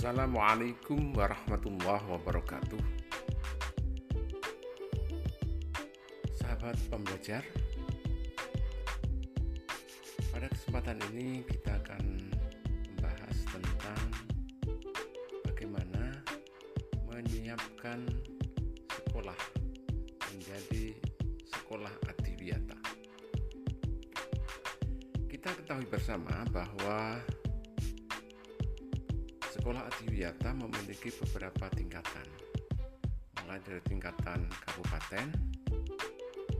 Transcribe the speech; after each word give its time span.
Assalamualaikum 0.00 1.12
warahmatullahi 1.12 2.08
wabarakatuh. 2.08 2.80
Sahabat 6.40 6.72
pembelajar 6.88 7.44
Pada 10.32 10.48
kesempatan 10.48 11.04
ini 11.12 11.44
kita 11.44 11.76
akan 11.84 12.32
membahas 12.88 13.38
tentang 13.44 14.00
Bagaimana 15.44 16.24
menyiapkan 17.04 18.00
sekolah 18.88 19.36
menjadi 20.32 20.96
sekolah 21.44 21.92
adiwiyata. 22.08 22.80
Kita 25.28 25.52
ketahui 25.60 25.84
bersama 25.92 26.48
bahwa 26.48 27.20
Sekolah 29.70 29.86
Adiwiyata 29.86 30.50
memiliki 30.50 31.14
beberapa 31.14 31.70
tingkatan, 31.70 32.26
mulai 33.38 33.62
dari 33.62 33.78
tingkatan 33.86 34.50
kabupaten, 34.66 35.30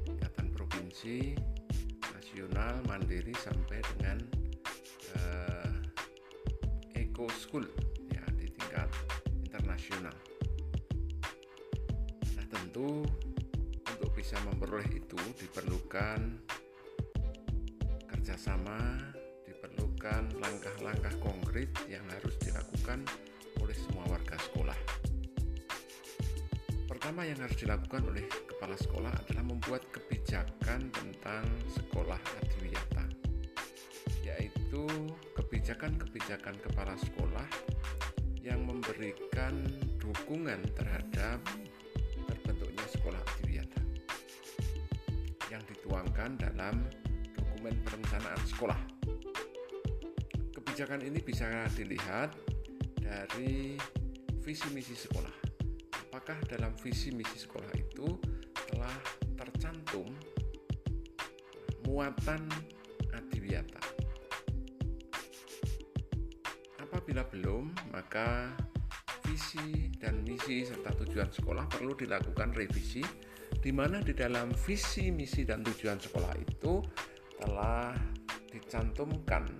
tingkatan 0.07 0.47
provinsi, 0.55 1.35
nasional, 2.15 2.79
mandiri 2.87 3.35
sampai 3.35 3.83
dengan 3.83 4.23
uh, 5.19 5.75
eco 6.95 7.27
school 7.35 7.67
ya 8.15 8.23
di 8.39 8.47
tingkat 8.47 8.87
internasional. 9.43 10.15
Nah 12.39 12.47
tentu 12.47 13.03
untuk 13.91 14.11
bisa 14.15 14.39
memperoleh 14.47 14.87
itu 14.87 15.19
diperlukan 15.35 16.47
kerjasama 18.07 19.11
langkah-langkah 20.39 21.15
konkret 21.23 21.71
yang 21.87 22.03
harus 22.11 22.35
dilakukan 22.43 23.07
oleh 23.63 23.77
semua 23.77 24.05
warga 24.11 24.35
sekolah. 24.39 24.79
Pertama 26.91 27.23
yang 27.23 27.39
harus 27.39 27.57
dilakukan 27.57 28.03
oleh 28.11 28.27
kepala 28.27 28.75
sekolah 28.75 29.13
adalah 29.15 29.45
membuat 29.47 29.83
kebijakan 29.95 30.91
tentang 30.91 31.47
sekolah 31.71 32.19
adiwiyata, 32.43 33.05
yaitu 34.27 34.85
kebijakan-kebijakan 35.39 36.59
kepala 36.59 36.99
sekolah 36.99 37.47
yang 38.43 38.67
memberikan 38.67 39.55
dukungan 40.01 40.61
terhadap 40.75 41.39
terbentuknya 42.27 42.87
sekolah 42.91 43.21
adiwiyata 43.37 43.81
yang 45.51 45.63
dituangkan 45.67 46.39
dalam 46.39 46.87
dokumen 47.35 47.75
perencanaan 47.85 48.43
sekolah 48.47 48.81
kebijakan 50.71 51.03
ini 51.03 51.19
bisa 51.19 51.67
dilihat 51.75 52.31
dari 53.03 53.75
visi 54.39 54.71
misi 54.71 54.95
sekolah. 54.95 55.35
Apakah 55.99 56.39
dalam 56.47 56.79
visi 56.79 57.11
misi 57.11 57.43
sekolah 57.43 57.75
itu 57.75 58.15
telah 58.71 58.95
tercantum 59.35 60.07
muatan 61.91 62.47
adiwiyata? 63.11 63.83
Apabila 66.87 67.27
belum, 67.27 67.75
maka 67.91 68.55
visi 69.27 69.91
dan 69.99 70.23
misi 70.23 70.71
serta 70.71 70.95
tujuan 71.03 71.35
sekolah 71.35 71.67
perlu 71.67 71.99
dilakukan 71.99 72.55
revisi 72.55 73.03
di 73.59 73.75
mana 73.75 73.99
di 73.99 74.15
dalam 74.15 74.55
visi, 74.55 75.11
misi 75.11 75.43
dan 75.43 75.67
tujuan 75.67 75.99
sekolah 75.99 76.31
itu 76.39 76.79
telah 77.43 77.91
dicantumkan 78.55 79.51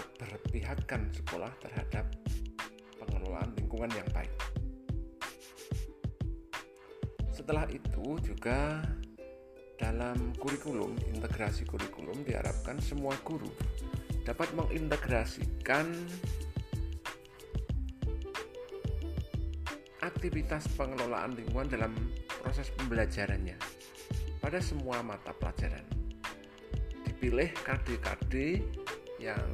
keberpihakan 0.00 1.12
sekolah 1.14 1.52
terhadap 1.62 2.08
pengelolaan 2.98 3.54
lingkungan 3.54 3.90
yang 3.94 4.08
baik. 4.10 4.32
Setelah 7.34 7.68
itu 7.68 8.16
juga 8.24 8.80
dalam 9.76 10.32
kurikulum, 10.40 10.96
integrasi 11.12 11.66
kurikulum 11.68 12.24
diharapkan 12.24 12.78
semua 12.80 13.12
guru 13.26 13.50
dapat 14.24 14.48
mengintegrasikan 14.56 15.92
aktivitas 20.00 20.68
pengelolaan 20.76 21.36
lingkungan 21.36 21.68
dalam 21.68 21.92
proses 22.40 22.72
pembelajarannya 22.80 23.56
pada 24.40 24.60
semua 24.60 25.00
mata 25.00 25.32
pelajaran. 25.36 25.84
Dipilih 27.04 27.52
KD-KD 27.64 28.60
yang 29.20 29.48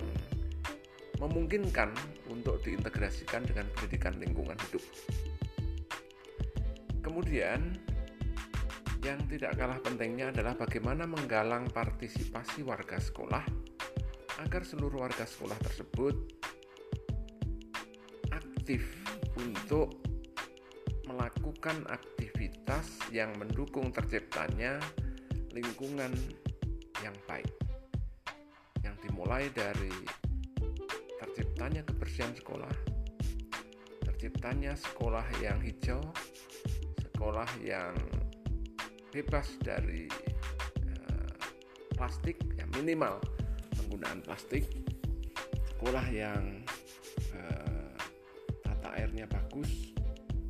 memungkinkan 1.21 1.93
untuk 2.33 2.59
diintegrasikan 2.65 3.45
dengan 3.45 3.69
pendidikan 3.77 4.17
lingkungan 4.17 4.57
hidup. 4.69 4.81
Kemudian, 7.05 7.77
yang 9.05 9.21
tidak 9.29 9.57
kalah 9.57 9.81
pentingnya 9.81 10.33
adalah 10.33 10.57
bagaimana 10.57 11.05
menggalang 11.05 11.69
partisipasi 11.69 12.65
warga 12.65 12.97
sekolah 13.01 13.45
agar 14.41 14.63
seluruh 14.65 15.05
warga 15.05 15.25
sekolah 15.29 15.57
tersebut 15.61 16.17
aktif 18.33 18.85
untuk 19.37 19.97
melakukan 21.09 21.85
aktivitas 21.89 23.01
yang 23.13 23.33
mendukung 23.37 23.93
terciptanya 23.93 24.81
lingkungan 25.53 26.13
yang 27.01 27.17
baik 27.25 27.49
dimulai 29.21 29.53
dari 29.53 29.93
terciptanya 31.21 31.85
kebersihan 31.85 32.33
sekolah, 32.33 32.73
terciptanya 34.09 34.73
sekolah 34.73 35.29
yang 35.45 35.61
hijau, 35.61 36.01
sekolah 36.97 37.49
yang 37.61 37.93
bebas 39.13 39.53
dari 39.61 40.09
uh, 40.97 41.33
plastik 41.93 42.41
yang 42.57 42.73
minimal 42.73 43.21
penggunaan 43.77 44.25
plastik, 44.25 44.65
sekolah 45.77 46.09
yang 46.09 46.65
uh, 47.37 47.93
tata 48.65 48.89
airnya 48.97 49.29
bagus, 49.29 49.93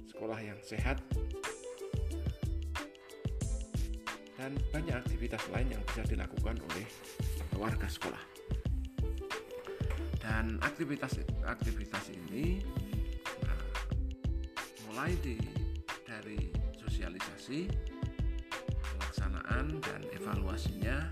sekolah 0.06 0.38
yang 0.38 0.58
sehat, 0.62 1.02
dan 4.38 4.54
banyak 4.70 4.94
aktivitas 4.94 5.42
lain 5.50 5.74
yang 5.74 5.82
bisa 5.90 6.06
dilakukan 6.06 6.54
oleh 6.70 6.86
warga 7.58 7.90
sekolah 7.90 8.22
dan 10.20 10.60
aktivitas 10.60 11.18
aktivitas 11.48 12.12
ini 12.12 12.60
nah, 13.42 13.64
mulai 14.88 15.16
di 15.24 15.40
dari 16.04 16.52
sosialisasi 16.76 17.66
pelaksanaan 18.84 19.80
dan 19.80 20.00
evaluasinya 20.12 21.08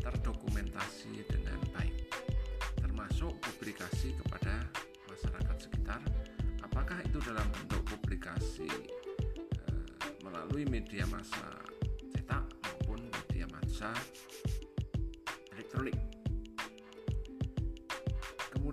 terdokumentasi 0.00 1.26
dengan 1.26 1.58
baik 1.74 2.08
termasuk 2.78 3.34
publikasi 3.42 4.14
kepada 4.16 4.64
masyarakat 5.08 5.56
sekitar. 5.56 6.00
Apakah 6.62 7.00
itu 7.06 7.18
dalam 7.22 7.46
bentuk 7.52 7.82
publikasi 7.86 8.68
e, 8.68 9.64
melalui 10.20 10.68
media 10.68 11.06
massa 11.08 11.62
cetak 12.12 12.44
maupun 12.60 13.00
media 13.08 13.46
massa 13.48 13.94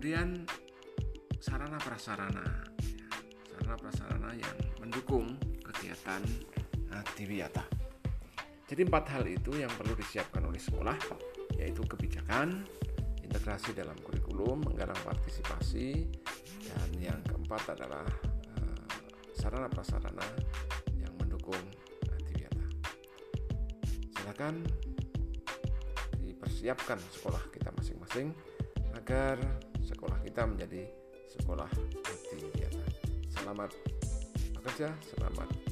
kemudian 0.02 0.50
sarana 1.38 1.78
prasarana 1.78 2.42
sarana 3.46 3.78
prasarana 3.78 4.34
yang 4.34 4.58
mendukung 4.82 5.38
kegiatan 5.62 6.26
adiwiyata 6.90 7.62
jadi 8.66 8.82
empat 8.90 9.06
hal 9.14 9.30
itu 9.30 9.62
yang 9.62 9.70
perlu 9.78 9.94
disiapkan 9.94 10.42
oleh 10.42 10.58
sekolah 10.58 10.98
yaitu 11.54 11.86
kebijakan 11.86 12.66
integrasi 13.22 13.78
dalam 13.78 13.94
kurikulum 14.02 14.66
menggalang 14.66 14.98
partisipasi 15.06 16.10
dan 16.66 16.90
yang 16.98 17.22
keempat 17.22 17.78
adalah 17.78 18.10
uh, 18.58 18.86
sarana 19.38 19.70
prasarana 19.70 20.26
yang 20.98 21.14
mendukung 21.22 21.62
adiwiyata 22.10 22.66
silakan 24.18 24.66
dipersiapkan 26.26 26.98
sekolah 27.14 27.54
kita 27.54 27.70
masing-masing 27.78 28.34
agar 28.98 29.38
sekolah 29.86 30.18
kita 30.22 30.42
menjadi 30.46 30.82
sekolah 31.32 31.70
hati 32.06 32.38
biasa. 32.58 32.84
Selamat 33.32 33.70
bekerja, 34.56 34.90
selamat 35.16 35.71